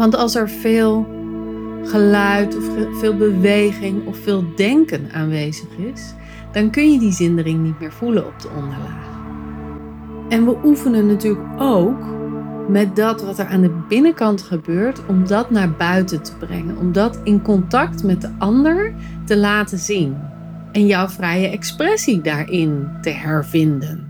[0.00, 1.06] Want als er veel
[1.84, 2.64] geluid of
[2.98, 6.14] veel beweging of veel denken aanwezig is,
[6.52, 9.18] dan kun je die zindering niet meer voelen op de onderlaag.
[10.28, 12.04] En we oefenen natuurlijk ook
[12.68, 16.92] met dat wat er aan de binnenkant gebeurt, om dat naar buiten te brengen, om
[16.92, 18.94] dat in contact met de ander
[19.24, 20.16] te laten zien
[20.72, 24.09] en jouw vrije expressie daarin te hervinden.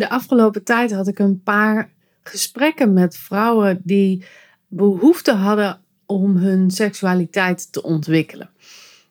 [0.00, 1.90] De afgelopen tijd had ik een paar
[2.22, 4.24] gesprekken met vrouwen die
[4.68, 8.50] behoefte hadden om hun seksualiteit te ontwikkelen.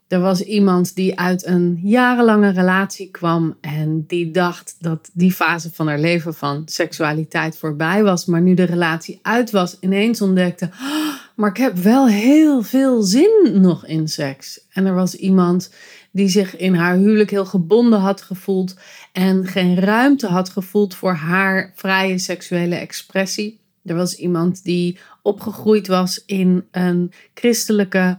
[0.07, 5.69] Er was iemand die uit een jarenlange relatie kwam en die dacht dat die fase
[5.73, 10.65] van haar leven van seksualiteit voorbij was, maar nu de relatie uit was, ineens ontdekte:
[10.65, 14.65] oh, maar ik heb wel heel veel zin nog in seks.
[14.73, 15.71] En er was iemand
[16.11, 18.75] die zich in haar huwelijk heel gebonden had gevoeld
[19.11, 23.59] en geen ruimte had gevoeld voor haar vrije seksuele expressie.
[23.85, 28.17] Er was iemand die opgegroeid was in een christelijke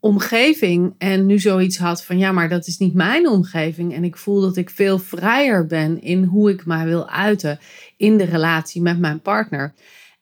[0.00, 4.16] omgeving en nu zoiets had van ja, maar dat is niet mijn omgeving en ik
[4.16, 7.58] voel dat ik veel vrijer ben in hoe ik mij wil uiten
[7.96, 9.74] in de relatie met mijn partner.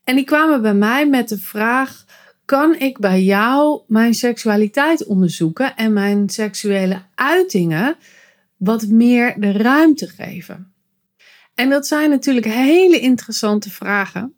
[0.04, 2.04] En die kwamen bij mij met de vraag:
[2.48, 7.96] kan ik bij jou mijn seksualiteit onderzoeken en mijn seksuele uitingen
[8.56, 10.72] wat meer de ruimte geven?
[11.54, 14.34] En dat zijn natuurlijk hele interessante vragen.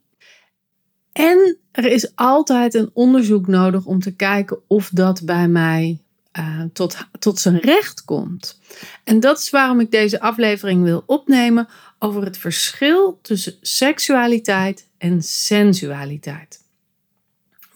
[1.12, 6.02] En er is altijd een onderzoek nodig om te kijken of dat bij mij
[6.39, 8.61] uh, tot, tot zijn recht komt.
[9.05, 11.68] En dat is waarom ik deze aflevering wil opnemen
[11.98, 16.59] over het verschil tussen seksualiteit en sensualiteit.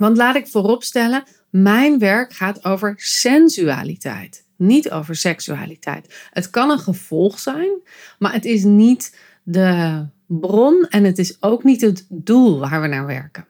[0.04, 6.28] Want laat ik vooropstellen, mijn werk gaat over sensualiteit, niet over seksualiteit.
[6.31, 7.82] Het kan een gevolg zijn,
[8.19, 12.87] maar het is niet de bron en het is ook niet het doel waar we
[12.87, 13.47] naar werken.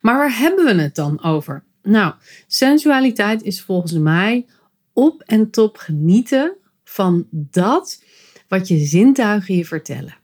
[0.00, 1.64] Maar waar hebben we het dan over?
[1.82, 2.14] Nou,
[2.46, 4.46] sensualiteit is volgens mij
[4.92, 8.02] op en top genieten van dat
[8.48, 10.17] wat je zintuigen je vertellen.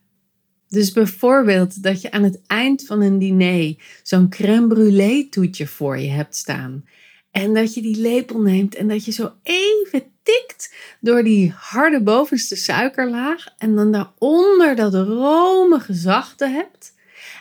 [0.74, 5.98] Dus bijvoorbeeld dat je aan het eind van een diner zo'n crème brûlée toetje voor
[5.98, 6.84] je hebt staan.
[7.30, 12.02] En dat je die lepel neemt en dat je zo even tikt door die harde
[12.02, 13.46] bovenste suikerlaag.
[13.58, 16.94] En dan daaronder dat romige zachte hebt.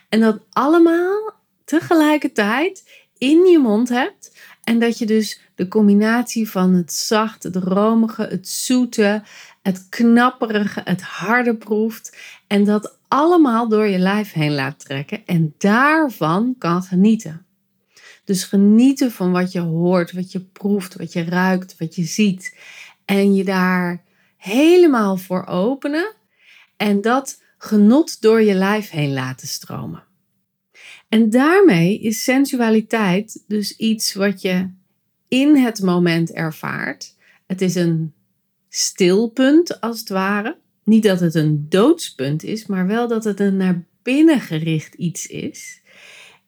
[0.09, 1.33] En dat allemaal
[1.65, 2.83] tegelijkertijd
[3.17, 4.31] in je mond hebt.
[4.63, 9.23] En dat je dus de combinatie van het zachte, het romige, het zoete,
[9.61, 12.17] het knapperige, het harde proeft.
[12.47, 17.45] En dat allemaal door je lijf heen laat trekken en daarvan kan genieten.
[18.23, 22.57] Dus genieten van wat je hoort, wat je proeft, wat je ruikt, wat je ziet.
[23.05, 24.03] En je daar
[24.37, 26.13] helemaal voor openen
[26.77, 30.03] en dat genot door je lijf heen laten stromen.
[31.09, 34.69] En daarmee is sensualiteit dus iets wat je
[35.27, 37.15] in het moment ervaart.
[37.47, 38.13] Het is een
[38.69, 40.61] stilpunt als het ware.
[40.83, 45.27] Niet dat het een doodspunt is, maar wel dat het een naar binnen gericht iets
[45.27, 45.81] is.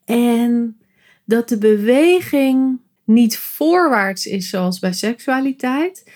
[0.06, 0.78] En
[1.26, 6.12] dat de beweging niet voorwaarts is zoals bij seksualiteit,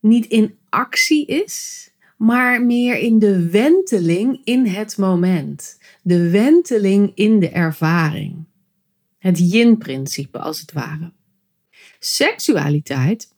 [0.00, 5.78] niet in actie is, maar meer in de wenteling in het moment.
[6.02, 8.44] De wenteling in de ervaring.
[9.18, 11.12] Het yin-principe als het ware.
[11.98, 13.34] Seksualiteit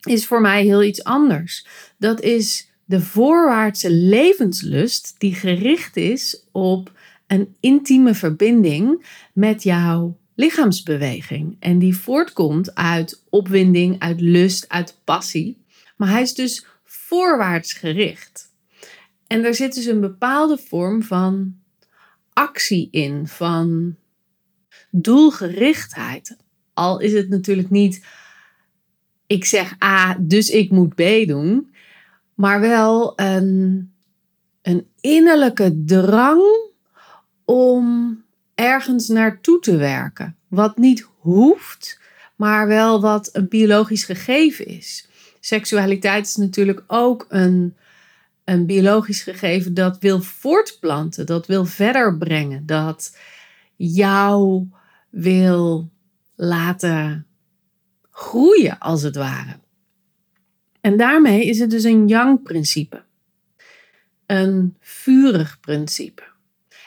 [0.00, 1.66] is voor mij heel iets anders.
[1.98, 6.92] Dat is de voorwaartse levenslust die gericht is op
[7.26, 11.56] een intieme verbinding met jouw lichaamsbeweging.
[11.60, 15.64] En die voortkomt uit opwinding, uit lust, uit passie.
[15.96, 18.52] Maar hij is dus voorwaarts gericht.
[19.26, 21.56] En er zit dus een bepaalde vorm van
[22.32, 23.96] actie in, van
[24.90, 26.36] doelgerichtheid.
[26.74, 28.04] Al is het natuurlijk niet,
[29.26, 31.69] ik zeg A, dus ik moet B doen
[32.40, 33.92] maar wel een,
[34.62, 36.42] een innerlijke drang
[37.44, 38.18] om
[38.54, 40.36] ergens naartoe te werken.
[40.48, 42.00] Wat niet hoeft,
[42.36, 45.08] maar wel wat een biologisch gegeven is.
[45.40, 47.76] Seksualiteit is natuurlijk ook een,
[48.44, 53.16] een biologisch gegeven dat wil voortplanten, dat wil verder brengen, dat
[53.76, 54.68] jou
[55.10, 55.90] wil
[56.34, 57.26] laten
[58.10, 59.58] groeien als het ware.
[60.80, 63.02] En daarmee is het dus een yang-principe.
[64.26, 66.22] Een vurig principe.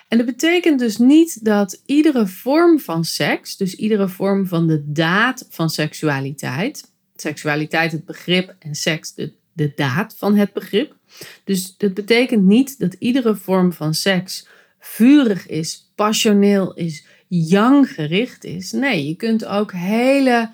[0.07, 4.91] En dat betekent dus niet dat iedere vorm van seks, dus iedere vorm van de
[4.91, 10.95] daad van seksualiteit, seksualiteit het begrip en seks de, de daad van het begrip.
[11.43, 14.47] Dus dat betekent niet dat iedere vorm van seks
[14.79, 18.71] vurig is, passioneel is, yang gericht is.
[18.71, 20.51] Nee, je kunt ook hele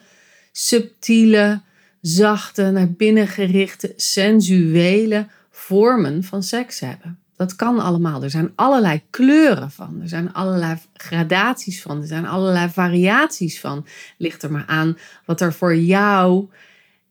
[0.52, 1.62] subtiele,
[2.02, 7.20] zachte, naar binnen gerichte, sensuele vormen van seks hebben.
[7.36, 8.24] Dat kan allemaal.
[8.24, 10.02] Er zijn allerlei kleuren van.
[10.02, 12.02] Er zijn allerlei gradaties van.
[12.02, 13.86] Er zijn allerlei variaties van.
[14.18, 16.50] Ligt er maar aan wat er voor jou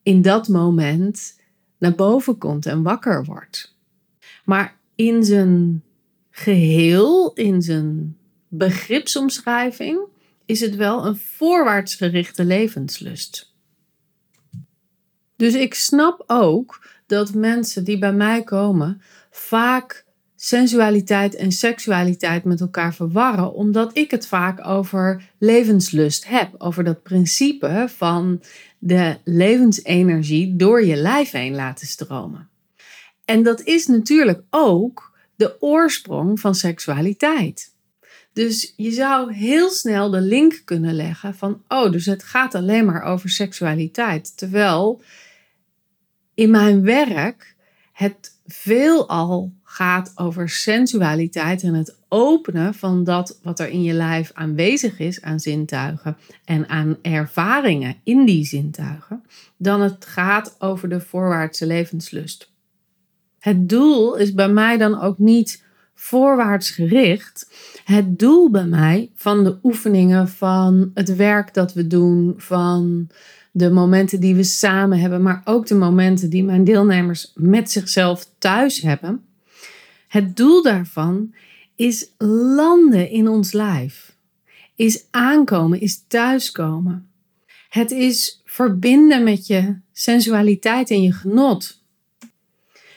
[0.03, 1.41] in dat moment
[1.79, 3.77] naar boven komt en wakker wordt.
[4.45, 5.83] Maar in zijn
[6.31, 8.17] geheel, in zijn
[8.49, 10.01] begripsomschrijving,
[10.45, 13.48] is het wel een voorwaarts gerichte levenslust.
[15.39, 20.05] Dus ik snap ook dat mensen die bij mij komen vaak
[20.37, 27.03] sensualiteit en seksualiteit met elkaar verwarren, omdat ik het vaak over levenslust heb, over dat
[27.03, 28.43] principe van
[28.79, 32.49] de levensenergie door je lijf heen laten stromen.
[33.25, 37.75] En dat is natuurlijk ook de oorsprong van seksualiteit.
[38.33, 42.85] Dus je zou heel snel de link kunnen leggen van, oh, dus het gaat alleen
[42.85, 44.37] maar over seksualiteit.
[44.37, 45.03] Terwijl
[46.39, 47.55] in mijn werk
[47.93, 54.31] het veelal gaat over sensualiteit en het openen van dat wat er in je lijf
[54.35, 59.23] aanwezig is aan zintuigen en aan ervaringen in die zintuigen,
[59.57, 62.53] dan het gaat over de voorwaartse levenslust.
[63.39, 65.65] Het doel is bij mij dan ook niet
[65.95, 67.51] voorwaarts gericht.
[67.85, 73.09] Het doel bij mij van de oefeningen, van het werk dat we doen, van
[73.53, 78.29] de momenten die we samen hebben, maar ook de momenten die mijn deelnemers met zichzelf
[78.39, 79.25] thuis hebben.
[80.09, 81.35] Het doel daarvan
[81.77, 82.11] is
[82.57, 84.17] landen in ons lijf,
[84.75, 87.09] is aankomen, is thuiskomen.
[87.69, 91.83] Het is verbinden met je sensualiteit en je genot.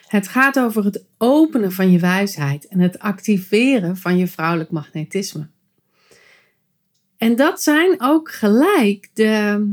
[0.07, 5.47] Het gaat over het openen van je wijsheid en het activeren van je vrouwelijk magnetisme.
[7.17, 9.65] En dat zijn ook gelijk de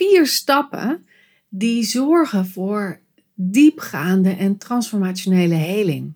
[0.00, 1.06] vier stappen
[1.48, 3.00] die zorgen voor
[3.34, 6.12] diepgaande en transformationele heling.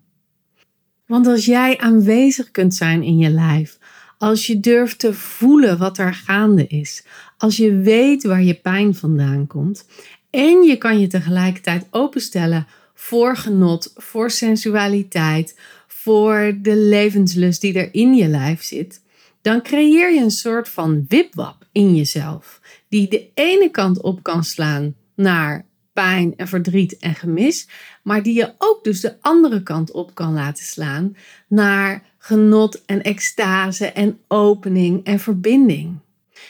[1.05, 3.77] Want als jij aanwezig kunt zijn in je lijf,
[4.17, 7.05] als je durft te voelen wat er gaande is,
[7.37, 9.87] als je weet waar je pijn vandaan komt
[10.29, 17.93] en je kan je tegelijkertijd openstellen voor genot, voor sensualiteit, voor de levenslust die er
[17.93, 19.01] in je lijf zit,
[19.45, 24.43] dan creëer je een soort van wipwap in jezelf, die de ene kant op kan
[24.43, 27.69] slaan naar pijn en verdriet en gemis,
[28.03, 31.15] maar die je ook dus de andere kant op kan laten slaan
[31.47, 35.99] naar genot en extase en opening en verbinding.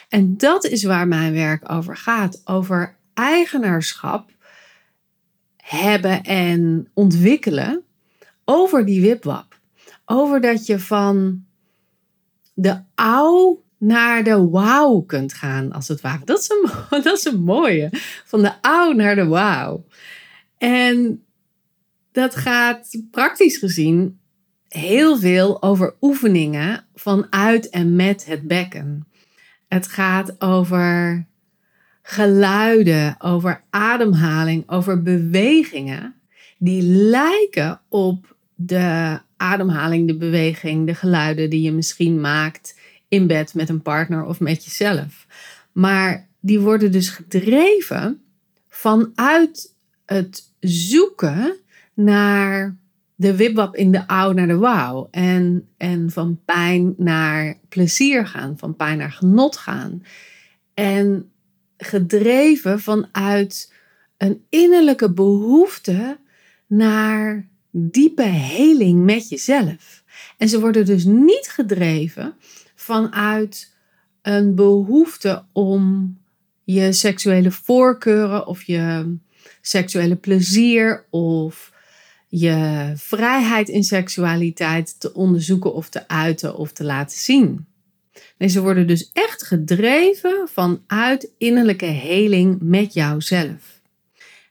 [0.09, 4.29] En dat is waar mijn werk over gaat, over eigenaarschap
[5.57, 7.83] hebben en ontwikkelen
[8.45, 9.59] over die wipwap.
[10.05, 11.44] Over dat je van
[12.55, 16.25] de au naar de wauw kunt gaan, als het ware.
[16.25, 16.69] Dat is een,
[17.03, 17.89] dat is een mooie.
[18.25, 19.85] Van de au naar de wauw.
[20.57, 21.23] En
[22.11, 24.19] dat gaat praktisch gezien
[24.67, 29.07] heel veel over oefeningen vanuit en met het bekken.
[29.67, 31.25] Het gaat over
[32.01, 36.15] geluiden, over ademhaling, over bewegingen
[36.57, 43.53] die lijken op de ademhaling, de beweging, de geluiden die je misschien maakt in bed
[43.53, 45.27] met een partner of met jezelf.
[45.71, 48.21] Maar die worden dus gedreven
[48.67, 49.73] vanuit
[50.05, 51.55] het zoeken
[51.93, 52.77] naar
[53.15, 55.07] de wibwap in de ouw naar de wauw.
[55.11, 60.03] En, en van pijn naar plezier gaan, van pijn naar genot gaan.
[60.73, 61.31] En
[61.77, 63.73] gedreven vanuit
[64.17, 66.17] een innerlijke behoefte
[66.67, 67.47] naar
[67.77, 70.03] diepe heling met jezelf.
[70.37, 72.35] En ze worden dus niet gedreven
[72.75, 73.73] vanuit
[74.21, 76.17] een behoefte om
[76.63, 79.15] je seksuele voorkeuren of je
[79.61, 81.73] seksuele plezier of
[82.27, 87.65] je vrijheid in seksualiteit te onderzoeken of te uiten of te laten zien.
[88.37, 93.74] Nee, ze worden dus echt gedreven vanuit innerlijke heling met jouzelf.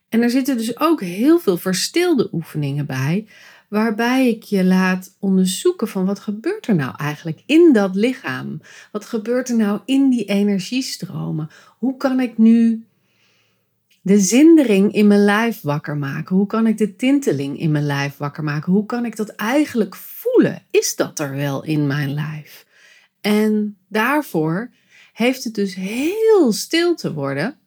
[0.09, 3.27] En er zitten dus ook heel veel verstilde oefeningen bij,
[3.69, 8.61] waarbij ik je laat onderzoeken van wat gebeurt er nou eigenlijk in dat lichaam?
[8.91, 11.49] Wat gebeurt er nou in die energiestromen?
[11.77, 12.85] Hoe kan ik nu
[14.01, 16.35] de zindering in mijn lijf wakker maken?
[16.35, 18.71] Hoe kan ik de tinteling in mijn lijf wakker maken?
[18.71, 20.61] Hoe kan ik dat eigenlijk voelen?
[20.71, 22.65] Is dat er wel in mijn lijf?
[23.21, 24.71] En daarvoor
[25.13, 27.57] heeft het dus heel stil te worden.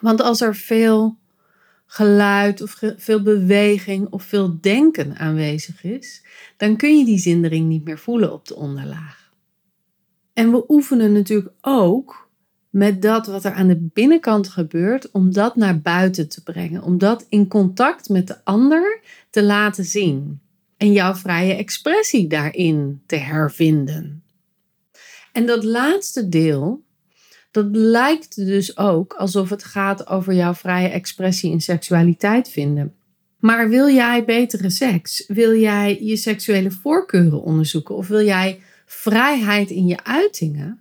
[0.00, 1.18] Want als er veel
[1.94, 6.24] geluid of veel beweging of veel denken aanwezig is,
[6.56, 9.32] dan kun je die zindering niet meer voelen op de onderlaag.
[10.32, 12.30] En we oefenen natuurlijk ook
[12.70, 16.98] met dat wat er aan de binnenkant gebeurt, om dat naar buiten te brengen, om
[16.98, 20.40] dat in contact met de ander te laten zien
[20.76, 24.22] en jouw vrije expressie daarin te hervinden.
[25.32, 26.83] En dat laatste deel,
[27.54, 32.94] dat lijkt dus ook alsof het gaat over jouw vrije expressie in seksualiteit vinden.
[33.38, 35.24] Maar wil jij betere seks?
[35.26, 37.94] Wil jij je seksuele voorkeuren onderzoeken?
[37.94, 40.80] Of wil jij vrijheid in je uitingen?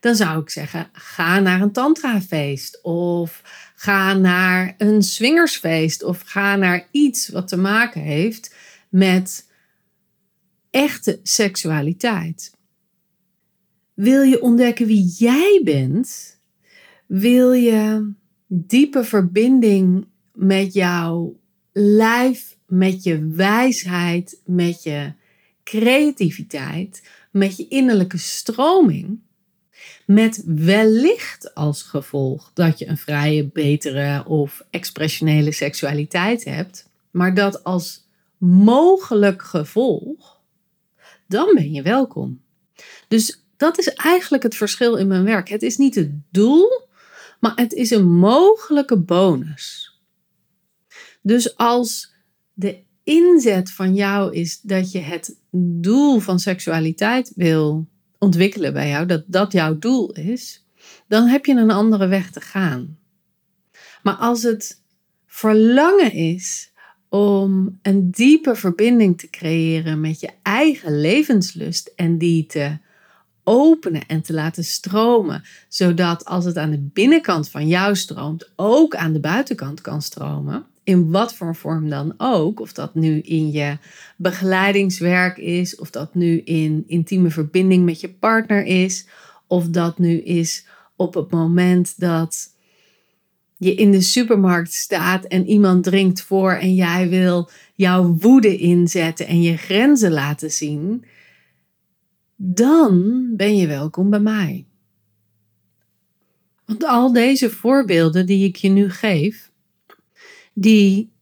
[0.00, 2.82] Dan zou ik zeggen: ga naar een tantrafeest.
[2.82, 3.42] Of
[3.74, 6.02] ga naar een swingersfeest.
[6.02, 8.54] Of ga naar iets wat te maken heeft
[8.88, 9.50] met
[10.70, 12.56] echte seksualiteit.
[13.98, 16.38] Wil je ontdekken wie jij bent?
[17.06, 18.12] Wil je
[18.46, 21.38] diepe verbinding met jouw
[21.72, 25.12] lijf, met je wijsheid, met je
[25.64, 29.20] creativiteit, met je innerlijke stroming?
[30.06, 37.64] Met wellicht als gevolg dat je een vrije, betere of expressionele seksualiteit hebt, maar dat
[37.64, 40.40] als mogelijk gevolg,
[41.26, 42.40] dan ben je welkom.
[43.08, 45.48] Dus dat is eigenlijk het verschil in mijn werk.
[45.48, 46.86] Het is niet het doel,
[47.40, 49.96] maar het is een mogelijke bonus.
[51.22, 52.14] Dus als
[52.52, 55.36] de inzet van jou is dat je het
[55.80, 57.88] doel van seksualiteit wil
[58.18, 60.64] ontwikkelen bij jou, dat dat jouw doel is,
[61.08, 62.98] dan heb je een andere weg te gaan.
[64.02, 64.82] Maar als het
[65.26, 66.72] verlangen is
[67.08, 72.78] om een diepe verbinding te creëren met je eigen levenslust en die te
[73.48, 78.94] openen en te laten stromen, zodat als het aan de binnenkant van jou stroomt, ook
[78.94, 80.64] aan de buitenkant kan stromen.
[80.82, 83.78] In wat voor vorm dan ook, of dat nu in je
[84.16, 89.06] begeleidingswerk is, of dat nu in intieme verbinding met je partner is,
[89.46, 92.50] of dat nu is op het moment dat
[93.56, 99.26] je in de supermarkt staat en iemand drinkt voor en jij wil jouw woede inzetten
[99.26, 101.04] en je grenzen laten zien
[102.40, 104.66] dan ben je welkom bij mij.
[106.64, 109.50] Want al deze voorbeelden die ik je nu geef,
[110.52, 111.12] die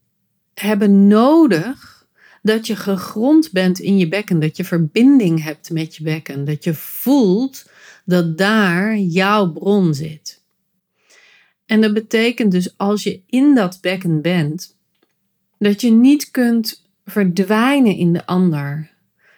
[0.53, 2.07] hebben nodig
[2.41, 6.63] dat je gegrond bent in je bekken, dat je verbinding hebt met je bekken, dat
[6.63, 7.69] je voelt
[8.05, 10.43] dat daar jouw bron zit.
[11.65, 14.77] En dat betekent dus als je in dat bekken bent,
[15.57, 18.95] dat je niet kunt verdwijnen in de ander,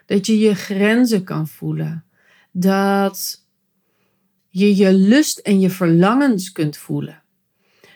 [0.10, 2.06] dat je je grenzen kan voelen.
[2.52, 3.46] Dat
[4.48, 7.24] je je lust en je verlangens kunt voelen.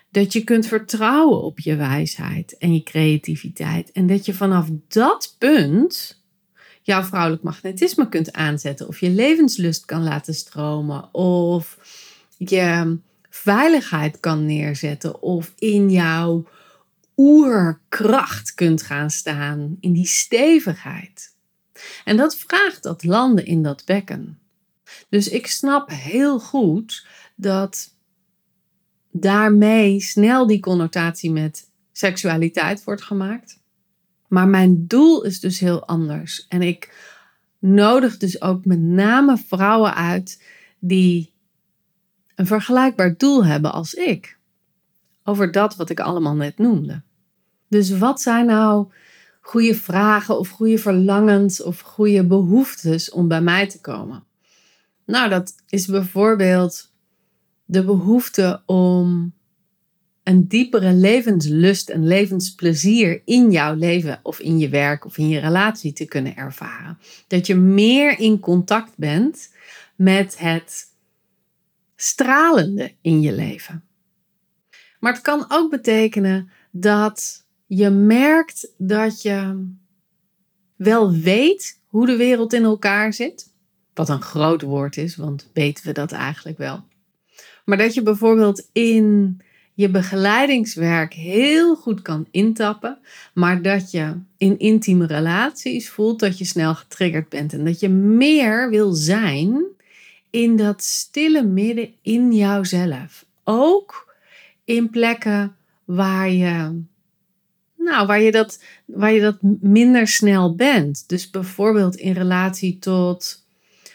[0.10, 3.92] Dat je kunt vertrouwen op je wijsheid en je creativiteit.
[3.92, 6.24] En dat je vanaf dat punt
[6.82, 8.88] jouw vrouwelijk magnetisme kunt aanzetten.
[8.88, 11.14] Of je levenslust kan laten stromen.
[11.14, 11.78] Of
[12.38, 12.98] je
[13.30, 15.22] veiligheid kan neerzetten.
[15.22, 16.48] Of in jouw
[17.16, 19.78] oerkracht kunt gaan staan.
[19.80, 21.33] In die stevigheid.
[22.04, 24.40] En dat vraagt dat landen in dat bekken.
[25.10, 27.94] Dus ik snap heel goed dat
[29.12, 33.60] daarmee snel die connotatie met seksualiteit wordt gemaakt.
[34.28, 36.46] Maar mijn doel is dus heel anders.
[36.48, 37.12] En ik
[37.60, 40.44] nodig dus ook met name vrouwen uit
[40.80, 41.34] die
[42.36, 44.38] een vergelijkbaar doel hebben als ik.
[45.24, 47.02] Over dat wat ik allemaal net noemde.
[47.68, 48.92] Dus wat zijn nou
[49.44, 54.24] goede vragen of goede verlangens of goede behoeftes om bij mij te komen?
[55.06, 56.92] Nou, dat is bijvoorbeeld
[57.66, 59.34] de behoefte om
[60.24, 65.40] een diepere levenslust en levensplezier in jouw leven of in je werk of in je
[65.40, 66.98] relatie te kunnen ervaren.
[67.28, 69.54] Dat je meer in contact bent
[69.96, 70.86] met het
[71.96, 73.84] stralende in je leven.
[75.00, 77.43] Maar het kan ook betekenen dat
[77.76, 79.68] je merkt dat je
[80.76, 83.52] wel weet hoe de wereld in elkaar zit.
[83.94, 86.84] Wat een groot woord is, want weten we dat eigenlijk wel.
[87.66, 89.38] Maar dat je bijvoorbeeld in
[89.74, 93.00] je begeleidingswerk heel goed kan intappen,
[93.34, 97.90] maar dat je in intieme relaties voelt dat je snel getriggerd bent en dat je
[97.90, 99.64] meer wil zijn
[100.30, 103.26] in dat stille midden in jouzelf.
[103.44, 104.16] Ook
[104.64, 106.82] in plekken waar je,
[107.84, 111.04] nou, waar je, dat, waar je dat minder snel bent.
[111.08, 113.46] Dus bijvoorbeeld in relatie tot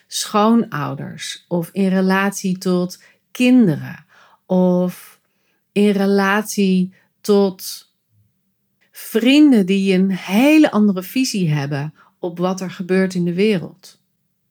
[0.07, 4.05] schoonouders of in relatie tot kinderen
[4.47, 5.21] of
[5.73, 7.89] in relatie tot
[8.91, 14.01] vrienden die een hele andere visie hebben op wat er gebeurt in de wereld.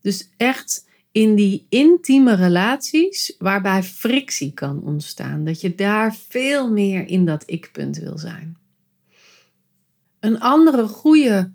[0.01, 5.43] Dus echt in die intieme relaties waarbij frictie kan ontstaan.
[5.43, 8.57] Dat je daar veel meer in dat ik-punt wil zijn.
[10.27, 11.51] Een andere goede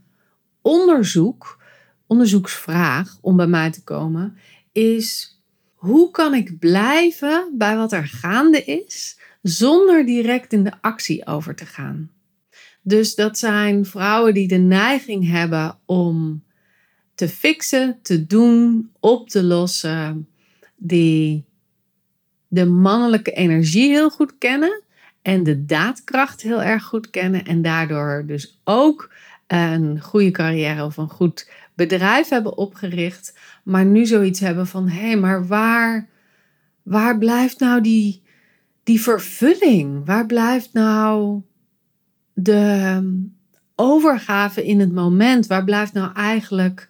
[0.60, 1.62] onderzoek,
[2.06, 4.36] onderzoeksvraag om bij mij te komen,
[4.72, 5.38] is
[5.74, 11.54] hoe kan ik blijven bij wat er gaande is zonder direct in de actie over
[11.54, 12.10] te gaan?
[12.82, 16.44] Dus dat zijn vrouwen die de neiging hebben om
[17.14, 20.28] te fixen, te doen, op te lossen,
[20.76, 21.44] die
[22.48, 24.82] de mannelijke energie heel goed kennen
[25.22, 29.12] en de daadkracht heel erg goed kennen en daardoor dus ook
[29.46, 35.06] een goede carrière of een goed bedrijf hebben opgericht, maar nu zoiets hebben van hé,
[35.06, 36.08] hey, maar waar,
[36.82, 38.22] waar blijft nou die,
[38.82, 40.06] die vervulling?
[40.06, 41.42] Waar blijft nou
[42.32, 43.02] de
[43.74, 45.46] overgave in het moment?
[45.46, 46.88] Waar blijft nou eigenlijk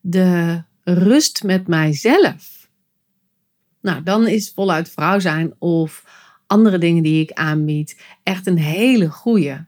[0.00, 2.68] de rust met mijzelf.
[3.80, 6.04] Nou, dan is voluit vrouw zijn of
[6.52, 9.66] andere dingen die ik aanbied echt een hele goede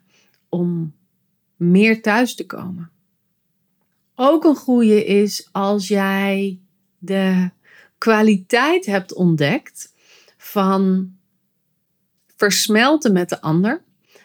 [0.48, 0.94] om
[1.56, 2.90] meer thuis te komen.
[4.14, 6.60] Ook een goede is als jij
[6.98, 7.50] de
[7.98, 9.94] kwaliteit hebt ontdekt
[10.36, 11.12] van
[12.36, 13.82] versmelten met de ander.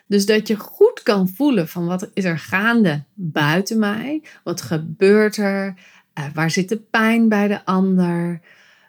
[0.08, 4.24] Dus dat je goed kan voelen van wat is er gaande buiten mij?
[4.44, 5.80] Wat gebeurt er?
[6.20, 8.42] Uh, waar zit de pijn bij de ander?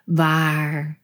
[0.05, 1.00] Waar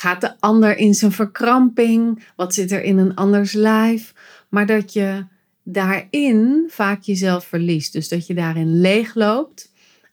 [0.00, 2.26] gaat de ander in zijn verkramping?
[2.36, 4.14] Wat zit er in een anders lijf?
[4.48, 5.24] Maar dat je
[5.62, 7.92] daarin vaak jezelf verliest.
[7.92, 9.72] Dus dat je daarin leegloopt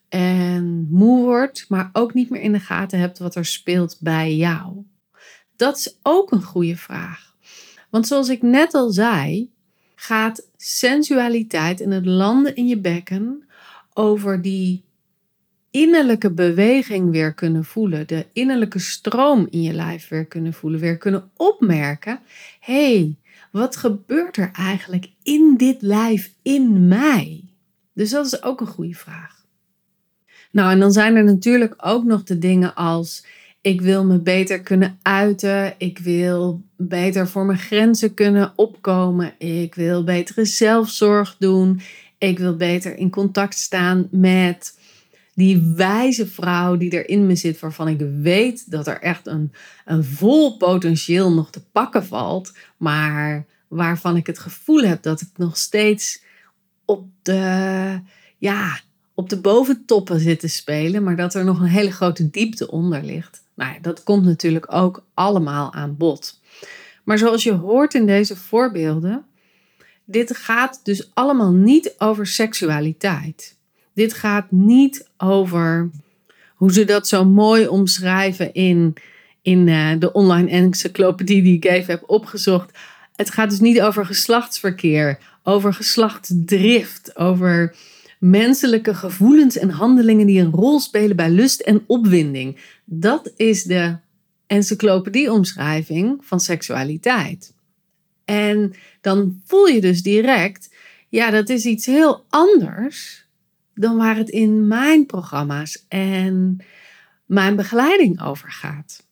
[0.09, 4.35] en moe wordt, maar ook niet meer in de gaten hebt wat er speelt bij
[4.35, 4.83] jou.
[5.55, 7.35] Dat is ook een goede vraag.
[7.89, 9.49] Want zoals ik net al zei,
[9.95, 13.47] gaat sensualiteit en het landen in je bekken
[13.93, 14.86] over die
[15.81, 20.97] innerlijke beweging weer kunnen voelen, de innerlijke stroom in je lijf weer kunnen voelen, weer
[20.97, 22.19] kunnen opmerken:
[22.59, 23.15] hé, hey,
[23.51, 27.43] wat gebeurt er eigenlijk in dit lijf, in mij?
[27.93, 29.45] Dus dat is ook een goede vraag.
[30.51, 33.25] Nou, en dan zijn er natuurlijk ook nog de dingen als:
[33.61, 39.75] ik wil me beter kunnen uiten, ik wil beter voor mijn grenzen kunnen opkomen, ik
[39.75, 41.81] wil betere zelfzorg doen,
[42.17, 44.75] ik wil beter in contact staan met
[45.37, 49.53] die wijze vrouw die er in me zit, waarvan ik weet dat er echt een,
[49.85, 55.27] een vol potentieel nog te pakken valt, maar waarvan ik het gevoel heb dat ik
[55.35, 56.23] nog steeds
[56.85, 58.01] op de,
[58.37, 58.79] ja,
[59.13, 63.03] op de boventoppen zit te spelen, maar dat er nog een hele grote diepte onder
[63.03, 63.43] ligt.
[63.53, 66.39] Nou, ja, dat komt natuurlijk ook allemaal aan bod.
[67.03, 69.25] Maar zoals je hoort in deze voorbeelden,
[70.05, 73.56] dit gaat dus allemaal niet over seksualiteit.
[73.97, 75.89] Dit gaat niet over
[76.55, 78.93] hoe ze dat zo mooi omschrijven in,
[79.41, 82.77] in uh, de online encyclopedie die ik even heb opgezocht.
[83.15, 87.75] Het gaat dus niet over geslachtsverkeer, over geslachtsdrift, over
[88.19, 92.59] menselijke gevoelens en handelingen die een rol spelen bij lust en opwinding.
[92.85, 93.97] Dat is de
[94.47, 97.53] encyclopedie-omschrijving van seksualiteit.
[98.25, 100.75] En dan voel je dus direct,
[101.09, 103.26] ja, dat is iets heel anders
[103.79, 106.57] dan waar het in mijn programma's en
[107.25, 109.05] mijn begeleiding over gaat.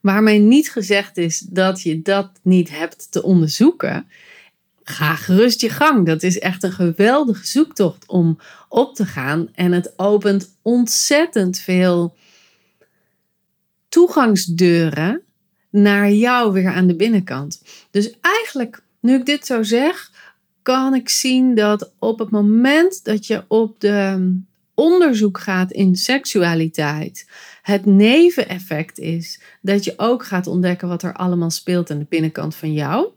[0.00, 4.06] Waarmee niet gezegd is dat je dat niet hebt te onderzoeken.
[4.82, 6.06] Ga gerust je gang.
[6.06, 9.48] Dat is echt een geweldige zoektocht om op te gaan.
[9.54, 12.16] En het opent ontzettend veel
[13.88, 15.22] toegangsdeuren
[15.70, 17.62] naar jou weer aan de binnenkant.
[17.90, 20.10] Dus eigenlijk, nu ik dit zo zeg,
[20.62, 24.30] kan ik zien dat op het moment dat je op de
[24.74, 27.30] onderzoek gaat in seksualiteit,
[27.62, 32.54] het neveneffect is dat je ook gaat ontdekken wat er allemaal speelt aan de binnenkant
[32.54, 33.08] van jou.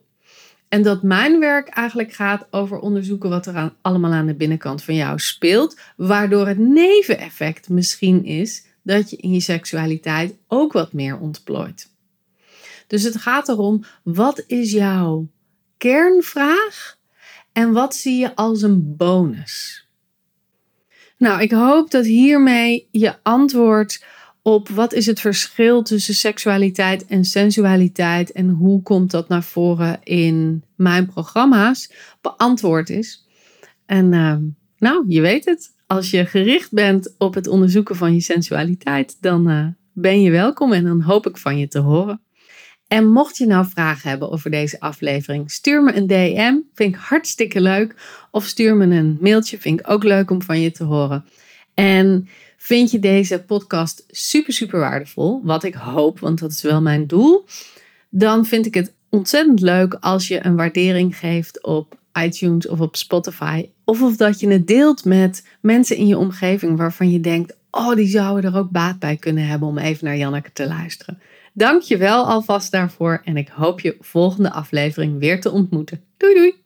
[0.69, 4.83] En dat mijn werk eigenlijk gaat over onderzoeken wat er aan, allemaal aan de binnenkant
[4.83, 10.93] van jou speelt, waardoor het neveneffect misschien is dat je in je seksualiteit ook wat
[10.93, 11.93] meer ontplooit.
[12.87, 15.27] Dus het gaat erom, wat is jouw
[15.77, 16.94] kernvraag
[17.55, 19.87] en wat zie je als een bonus?
[21.17, 24.03] Nou, ik hoop dat hiermee je antwoord
[24.41, 29.99] op wat is het verschil tussen seksualiteit en sensualiteit en hoe komt dat naar voren
[30.03, 31.91] in mijn programma's
[32.21, 33.27] beantwoord is.
[33.85, 34.37] En uh,
[34.77, 35.73] nou, je weet het.
[35.87, 40.73] Als je gericht bent op het onderzoeken van je sensualiteit, dan uh, ben je welkom
[40.73, 42.21] en dan hoop ik van je te horen.
[42.87, 46.55] En mocht je nou vragen hebben over deze aflevering, stuur me een DM.
[46.73, 47.95] Vind ik hartstikke leuk.
[48.31, 49.57] Of stuur me een mailtje.
[49.57, 51.25] Vind ik ook leuk om van je te horen.
[51.73, 55.41] En vind je deze podcast super, super waardevol?
[55.43, 57.45] Wat ik hoop, want dat is wel mijn doel.
[58.09, 62.95] Dan vind ik het ontzettend leuk als je een waardering geeft op iTunes of op
[62.95, 63.69] Spotify.
[63.83, 67.95] Of of dat je het deelt met mensen in je omgeving waarvan je denkt: oh,
[67.95, 71.19] die zouden er ook baat bij kunnen hebben om even naar Janneke te luisteren.
[71.57, 76.03] Dank je wel alvast daarvoor en ik hoop je volgende aflevering weer te ontmoeten.
[76.17, 76.64] Doei doei!